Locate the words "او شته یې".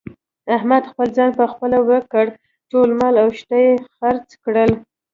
3.23-3.71